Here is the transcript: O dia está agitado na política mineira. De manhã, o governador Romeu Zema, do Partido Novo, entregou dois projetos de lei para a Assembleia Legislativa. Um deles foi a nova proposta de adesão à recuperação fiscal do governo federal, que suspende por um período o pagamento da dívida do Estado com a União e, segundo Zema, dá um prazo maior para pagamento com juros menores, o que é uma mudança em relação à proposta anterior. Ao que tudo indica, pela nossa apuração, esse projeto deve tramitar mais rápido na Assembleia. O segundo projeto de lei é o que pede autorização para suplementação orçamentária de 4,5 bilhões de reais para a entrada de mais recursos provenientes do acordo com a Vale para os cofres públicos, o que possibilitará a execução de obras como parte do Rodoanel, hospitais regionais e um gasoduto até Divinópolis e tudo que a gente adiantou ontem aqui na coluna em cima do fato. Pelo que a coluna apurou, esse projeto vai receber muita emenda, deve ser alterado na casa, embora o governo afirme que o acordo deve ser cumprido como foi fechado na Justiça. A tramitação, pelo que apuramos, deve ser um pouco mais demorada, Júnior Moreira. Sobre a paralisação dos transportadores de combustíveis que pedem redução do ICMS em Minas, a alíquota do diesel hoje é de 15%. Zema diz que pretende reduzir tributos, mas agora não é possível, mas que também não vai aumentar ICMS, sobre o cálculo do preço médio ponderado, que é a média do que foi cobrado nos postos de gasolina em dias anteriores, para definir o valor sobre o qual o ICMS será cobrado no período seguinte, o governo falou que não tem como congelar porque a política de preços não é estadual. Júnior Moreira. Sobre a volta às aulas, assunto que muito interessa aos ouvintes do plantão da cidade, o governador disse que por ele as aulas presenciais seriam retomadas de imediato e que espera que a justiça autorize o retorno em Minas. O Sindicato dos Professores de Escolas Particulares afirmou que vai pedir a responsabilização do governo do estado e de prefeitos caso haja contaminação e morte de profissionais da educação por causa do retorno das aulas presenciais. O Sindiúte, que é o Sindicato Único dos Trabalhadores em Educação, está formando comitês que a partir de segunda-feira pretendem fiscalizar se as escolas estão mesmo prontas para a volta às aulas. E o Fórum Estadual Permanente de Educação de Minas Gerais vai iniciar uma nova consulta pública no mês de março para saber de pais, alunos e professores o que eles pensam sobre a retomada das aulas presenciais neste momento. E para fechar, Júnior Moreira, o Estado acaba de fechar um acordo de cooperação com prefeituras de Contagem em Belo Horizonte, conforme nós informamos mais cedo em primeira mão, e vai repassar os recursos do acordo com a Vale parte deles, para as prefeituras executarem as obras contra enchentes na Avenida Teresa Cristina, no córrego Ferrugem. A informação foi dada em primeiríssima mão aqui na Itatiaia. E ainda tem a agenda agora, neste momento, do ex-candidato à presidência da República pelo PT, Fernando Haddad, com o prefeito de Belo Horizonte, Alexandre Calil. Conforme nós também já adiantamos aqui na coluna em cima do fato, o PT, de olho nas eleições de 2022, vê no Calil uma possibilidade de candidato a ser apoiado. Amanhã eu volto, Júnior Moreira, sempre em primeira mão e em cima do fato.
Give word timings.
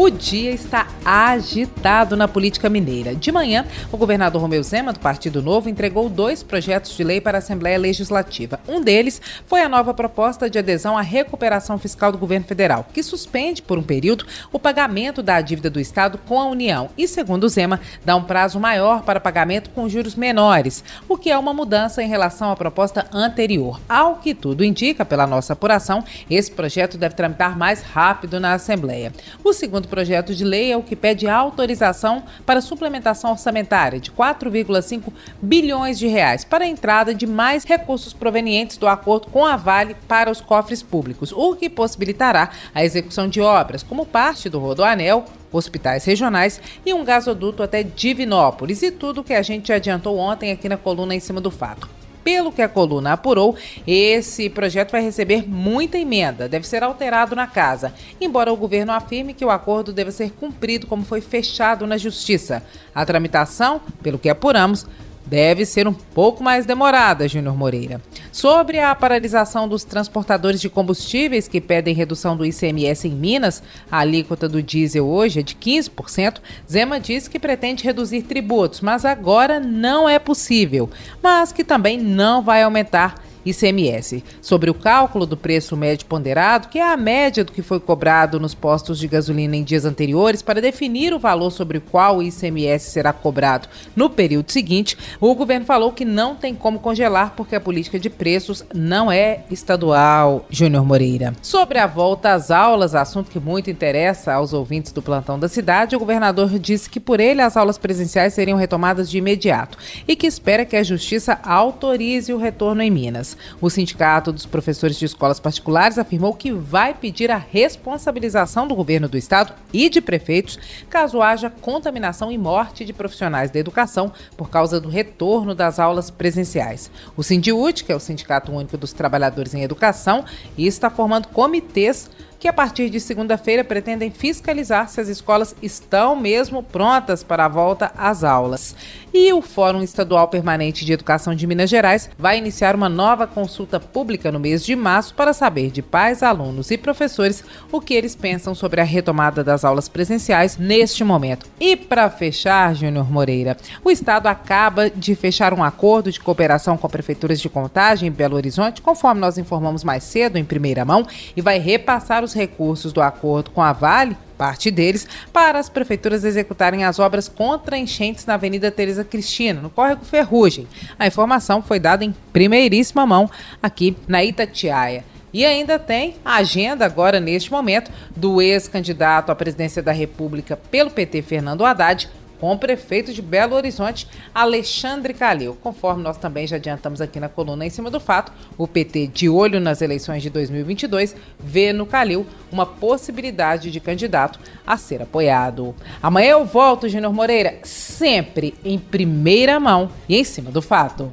O 0.00 0.10
dia 0.10 0.52
está 0.52 0.86
agitado 1.04 2.16
na 2.16 2.28
política 2.28 2.68
mineira. 2.68 3.16
De 3.16 3.32
manhã, 3.32 3.66
o 3.90 3.96
governador 3.96 4.40
Romeu 4.40 4.62
Zema, 4.62 4.92
do 4.92 5.00
Partido 5.00 5.42
Novo, 5.42 5.68
entregou 5.68 6.08
dois 6.08 6.40
projetos 6.40 6.96
de 6.96 7.02
lei 7.02 7.20
para 7.20 7.38
a 7.38 7.40
Assembleia 7.40 7.76
Legislativa. 7.76 8.60
Um 8.68 8.80
deles 8.80 9.20
foi 9.44 9.60
a 9.60 9.68
nova 9.68 9.92
proposta 9.92 10.48
de 10.48 10.56
adesão 10.56 10.96
à 10.96 11.00
recuperação 11.00 11.80
fiscal 11.80 12.12
do 12.12 12.18
governo 12.18 12.46
federal, 12.46 12.86
que 12.94 13.02
suspende 13.02 13.60
por 13.60 13.76
um 13.76 13.82
período 13.82 14.24
o 14.52 14.58
pagamento 14.60 15.20
da 15.20 15.40
dívida 15.40 15.68
do 15.68 15.80
Estado 15.80 16.16
com 16.28 16.38
a 16.38 16.46
União 16.46 16.90
e, 16.96 17.08
segundo 17.08 17.48
Zema, 17.48 17.80
dá 18.04 18.14
um 18.14 18.22
prazo 18.22 18.60
maior 18.60 19.02
para 19.02 19.18
pagamento 19.18 19.68
com 19.70 19.88
juros 19.88 20.14
menores, 20.14 20.84
o 21.08 21.18
que 21.18 21.28
é 21.28 21.36
uma 21.36 21.52
mudança 21.52 22.04
em 22.04 22.08
relação 22.08 22.52
à 22.52 22.56
proposta 22.56 23.04
anterior. 23.12 23.80
Ao 23.88 24.18
que 24.18 24.32
tudo 24.32 24.64
indica, 24.64 25.04
pela 25.04 25.26
nossa 25.26 25.54
apuração, 25.54 26.04
esse 26.30 26.52
projeto 26.52 26.96
deve 26.96 27.16
tramitar 27.16 27.58
mais 27.58 27.82
rápido 27.82 28.38
na 28.38 28.52
Assembleia. 28.52 29.12
O 29.42 29.52
segundo 29.52 29.87
projeto 29.88 30.34
de 30.34 30.44
lei 30.44 30.70
é 30.70 30.76
o 30.76 30.82
que 30.82 30.94
pede 30.94 31.28
autorização 31.28 32.22
para 32.46 32.60
suplementação 32.60 33.30
orçamentária 33.30 33.98
de 33.98 34.10
4,5 34.12 35.12
bilhões 35.42 35.98
de 35.98 36.06
reais 36.06 36.44
para 36.44 36.64
a 36.64 36.68
entrada 36.68 37.14
de 37.14 37.26
mais 37.26 37.64
recursos 37.64 38.12
provenientes 38.12 38.76
do 38.76 38.86
acordo 38.86 39.28
com 39.28 39.44
a 39.44 39.56
Vale 39.56 39.96
para 40.06 40.30
os 40.30 40.40
cofres 40.40 40.82
públicos, 40.82 41.32
o 41.32 41.56
que 41.56 41.68
possibilitará 41.68 42.50
a 42.74 42.84
execução 42.84 43.28
de 43.28 43.40
obras 43.40 43.82
como 43.82 44.06
parte 44.06 44.48
do 44.48 44.58
Rodoanel, 44.58 45.24
hospitais 45.50 46.04
regionais 46.04 46.60
e 46.84 46.92
um 46.92 47.04
gasoduto 47.04 47.62
até 47.62 47.82
Divinópolis 47.82 48.82
e 48.82 48.90
tudo 48.90 49.24
que 49.24 49.34
a 49.34 49.42
gente 49.42 49.72
adiantou 49.72 50.18
ontem 50.18 50.52
aqui 50.52 50.68
na 50.68 50.76
coluna 50.76 51.14
em 51.14 51.20
cima 51.20 51.40
do 51.40 51.50
fato. 51.50 51.97
Pelo 52.28 52.52
que 52.52 52.60
a 52.60 52.68
coluna 52.68 53.14
apurou, 53.14 53.56
esse 53.86 54.50
projeto 54.50 54.92
vai 54.92 55.00
receber 55.00 55.48
muita 55.48 55.96
emenda, 55.96 56.46
deve 56.46 56.68
ser 56.68 56.82
alterado 56.82 57.34
na 57.34 57.46
casa, 57.46 57.94
embora 58.20 58.52
o 58.52 58.56
governo 58.56 58.92
afirme 58.92 59.32
que 59.32 59.46
o 59.46 59.48
acordo 59.48 59.94
deve 59.94 60.12
ser 60.12 60.32
cumprido 60.32 60.86
como 60.86 61.06
foi 61.06 61.22
fechado 61.22 61.86
na 61.86 61.96
Justiça. 61.96 62.62
A 62.94 63.06
tramitação, 63.06 63.80
pelo 64.02 64.18
que 64.18 64.28
apuramos, 64.28 64.86
deve 65.28 65.66
ser 65.66 65.86
um 65.86 65.92
pouco 65.92 66.42
mais 66.42 66.64
demorada, 66.64 67.28
Júnior 67.28 67.56
Moreira. 67.56 68.00
Sobre 68.32 68.78
a 68.80 68.94
paralisação 68.94 69.68
dos 69.68 69.84
transportadores 69.84 70.60
de 70.60 70.70
combustíveis 70.70 71.46
que 71.46 71.60
pedem 71.60 71.94
redução 71.94 72.36
do 72.36 72.46
ICMS 72.46 73.06
em 73.06 73.12
Minas, 73.12 73.62
a 73.90 73.98
alíquota 73.98 74.48
do 74.48 74.62
diesel 74.62 75.06
hoje 75.06 75.40
é 75.40 75.42
de 75.42 75.54
15%. 75.54 76.38
Zema 76.70 76.98
diz 76.98 77.28
que 77.28 77.38
pretende 77.38 77.84
reduzir 77.84 78.22
tributos, 78.22 78.80
mas 78.80 79.04
agora 79.04 79.60
não 79.60 80.08
é 80.08 80.18
possível, 80.18 80.88
mas 81.22 81.52
que 81.52 81.62
também 81.62 81.98
não 81.98 82.42
vai 82.42 82.62
aumentar 82.62 83.27
ICMS, 83.48 84.24
sobre 84.40 84.70
o 84.70 84.74
cálculo 84.74 85.26
do 85.26 85.36
preço 85.36 85.76
médio 85.76 86.06
ponderado, 86.06 86.68
que 86.68 86.78
é 86.78 86.92
a 86.92 86.96
média 86.96 87.44
do 87.44 87.52
que 87.52 87.62
foi 87.62 87.80
cobrado 87.80 88.40
nos 88.40 88.54
postos 88.54 88.98
de 88.98 89.08
gasolina 89.08 89.56
em 89.56 89.64
dias 89.64 89.84
anteriores, 89.84 90.42
para 90.42 90.60
definir 90.60 91.12
o 91.14 91.18
valor 91.18 91.50
sobre 91.50 91.78
o 91.78 91.80
qual 91.80 92.18
o 92.18 92.22
ICMS 92.22 92.90
será 92.90 93.12
cobrado 93.12 93.68
no 93.96 94.10
período 94.10 94.50
seguinte, 94.50 94.96
o 95.20 95.34
governo 95.34 95.64
falou 95.64 95.92
que 95.92 96.04
não 96.04 96.34
tem 96.34 96.54
como 96.54 96.78
congelar 96.78 97.34
porque 97.36 97.54
a 97.54 97.60
política 97.60 97.98
de 97.98 98.10
preços 98.10 98.64
não 98.74 99.10
é 99.10 99.44
estadual. 99.50 100.44
Júnior 100.50 100.84
Moreira. 100.84 101.34
Sobre 101.40 101.78
a 101.78 101.86
volta 101.86 102.32
às 102.32 102.50
aulas, 102.50 102.94
assunto 102.94 103.30
que 103.30 103.40
muito 103.40 103.70
interessa 103.70 104.34
aos 104.34 104.52
ouvintes 104.52 104.92
do 104.92 105.00
plantão 105.00 105.38
da 105.38 105.48
cidade, 105.48 105.96
o 105.96 105.98
governador 105.98 106.58
disse 106.58 106.90
que 106.90 107.00
por 107.00 107.20
ele 107.20 107.40
as 107.40 107.56
aulas 107.56 107.78
presenciais 107.78 108.34
seriam 108.34 108.58
retomadas 108.58 109.10
de 109.10 109.18
imediato 109.18 109.78
e 110.06 110.16
que 110.16 110.26
espera 110.26 110.64
que 110.64 110.76
a 110.76 110.82
justiça 110.82 111.38
autorize 111.42 112.32
o 112.32 112.38
retorno 112.38 112.82
em 112.82 112.90
Minas. 112.90 113.36
O 113.60 113.70
Sindicato 113.70 114.32
dos 114.32 114.46
Professores 114.46 114.98
de 114.98 115.04
Escolas 115.04 115.40
Particulares 115.40 115.98
afirmou 115.98 116.34
que 116.34 116.52
vai 116.52 116.94
pedir 116.94 117.30
a 117.30 117.36
responsabilização 117.36 118.66
do 118.66 118.74
governo 118.74 119.08
do 119.08 119.16
estado 119.16 119.52
e 119.72 119.88
de 119.88 120.00
prefeitos 120.00 120.58
caso 120.88 121.22
haja 121.22 121.50
contaminação 121.50 122.30
e 122.30 122.38
morte 122.38 122.84
de 122.84 122.92
profissionais 122.92 123.50
da 123.50 123.58
educação 123.58 124.12
por 124.36 124.50
causa 124.50 124.80
do 124.80 124.88
retorno 124.88 125.54
das 125.54 125.78
aulas 125.78 126.10
presenciais. 126.10 126.90
O 127.16 127.22
Sindiúte, 127.22 127.84
que 127.84 127.92
é 127.92 127.96
o 127.96 128.00
Sindicato 128.00 128.52
Único 128.52 128.76
dos 128.76 128.92
Trabalhadores 128.92 129.54
em 129.54 129.62
Educação, 129.62 130.24
está 130.56 130.90
formando 130.90 131.28
comitês 131.28 132.10
que 132.38 132.48
a 132.48 132.52
partir 132.52 132.88
de 132.88 133.00
segunda-feira 133.00 133.64
pretendem 133.64 134.10
fiscalizar 134.10 134.88
se 134.88 135.00
as 135.00 135.08
escolas 135.08 135.54
estão 135.60 136.14
mesmo 136.14 136.62
prontas 136.62 137.22
para 137.22 137.44
a 137.44 137.48
volta 137.48 137.92
às 137.96 138.22
aulas. 138.22 138.74
E 139.12 139.32
o 139.32 139.40
Fórum 139.40 139.82
Estadual 139.82 140.28
Permanente 140.28 140.84
de 140.84 140.92
Educação 140.92 141.34
de 141.34 141.46
Minas 141.46 141.70
Gerais 141.70 142.10
vai 142.18 142.38
iniciar 142.38 142.76
uma 142.76 142.88
nova 142.88 143.26
consulta 143.26 143.80
pública 143.80 144.30
no 144.30 144.38
mês 144.38 144.64
de 144.64 144.76
março 144.76 145.14
para 145.14 145.32
saber 145.32 145.70
de 145.70 145.80
pais, 145.80 146.22
alunos 146.22 146.70
e 146.70 146.76
professores 146.76 147.42
o 147.72 147.80
que 147.80 147.94
eles 147.94 148.14
pensam 148.14 148.54
sobre 148.54 148.80
a 148.80 148.84
retomada 148.84 149.42
das 149.42 149.64
aulas 149.64 149.88
presenciais 149.88 150.58
neste 150.58 151.02
momento. 151.02 151.46
E 151.58 151.74
para 151.74 152.10
fechar, 152.10 152.74
Júnior 152.74 153.10
Moreira, 153.10 153.56
o 153.82 153.90
Estado 153.90 154.26
acaba 154.26 154.90
de 154.90 155.14
fechar 155.14 155.54
um 155.54 155.64
acordo 155.64 156.12
de 156.12 156.20
cooperação 156.20 156.76
com 156.76 156.88
prefeituras 156.88 157.40
de 157.40 157.48
Contagem 157.48 158.08
em 158.08 158.12
Belo 158.12 158.36
Horizonte, 158.36 158.82
conforme 158.82 159.20
nós 159.20 159.38
informamos 159.38 159.82
mais 159.82 160.04
cedo 160.04 160.36
em 160.36 160.44
primeira 160.44 160.84
mão, 160.84 161.06
e 161.34 161.40
vai 161.40 161.58
repassar 161.58 162.22
os 162.28 162.34
recursos 162.34 162.92
do 162.92 163.00
acordo 163.00 163.50
com 163.50 163.62
a 163.62 163.72
Vale 163.72 164.16
parte 164.38 164.70
deles, 164.70 165.06
para 165.32 165.58
as 165.58 165.68
prefeituras 165.68 166.24
executarem 166.24 166.84
as 166.84 167.00
obras 167.00 167.28
contra 167.28 167.76
enchentes 167.76 168.24
na 168.24 168.34
Avenida 168.34 168.70
Teresa 168.70 169.02
Cristina, 169.02 169.60
no 169.60 169.68
córrego 169.68 170.04
Ferrugem. 170.04 170.68
A 170.96 171.08
informação 171.08 171.60
foi 171.60 171.80
dada 171.80 172.04
em 172.04 172.14
primeiríssima 172.32 173.04
mão 173.04 173.28
aqui 173.60 173.96
na 174.06 174.24
Itatiaia. 174.24 175.04
E 175.32 175.44
ainda 175.44 175.78
tem 175.78 176.16
a 176.24 176.36
agenda 176.36 176.86
agora, 176.86 177.20
neste 177.20 177.50
momento, 177.50 177.90
do 178.16 178.40
ex-candidato 178.40 179.30
à 179.30 179.34
presidência 179.34 179.82
da 179.82 179.92
República 179.92 180.56
pelo 180.56 180.90
PT, 180.90 181.20
Fernando 181.22 181.66
Haddad, 181.66 182.08
com 182.40 182.52
o 182.52 182.58
prefeito 182.58 183.12
de 183.12 183.22
Belo 183.22 183.54
Horizonte, 183.54 184.08
Alexandre 184.34 185.14
Calil. 185.14 185.56
Conforme 185.62 186.02
nós 186.02 186.16
também 186.16 186.46
já 186.46 186.56
adiantamos 186.56 187.00
aqui 187.00 187.20
na 187.20 187.28
coluna 187.28 187.66
em 187.66 187.70
cima 187.70 187.90
do 187.90 188.00
fato, 188.00 188.32
o 188.56 188.66
PT, 188.66 189.08
de 189.08 189.28
olho 189.28 189.60
nas 189.60 189.82
eleições 189.82 190.22
de 190.22 190.30
2022, 190.30 191.14
vê 191.38 191.72
no 191.72 191.86
Calil 191.86 192.26
uma 192.50 192.66
possibilidade 192.66 193.70
de 193.70 193.80
candidato 193.80 194.38
a 194.66 194.76
ser 194.76 195.02
apoiado. 195.02 195.74
Amanhã 196.02 196.30
eu 196.30 196.44
volto, 196.44 196.88
Júnior 196.88 197.12
Moreira, 197.12 197.58
sempre 197.62 198.54
em 198.64 198.78
primeira 198.78 199.58
mão 199.60 199.90
e 200.08 200.16
em 200.16 200.24
cima 200.24 200.50
do 200.50 200.62
fato. 200.62 201.10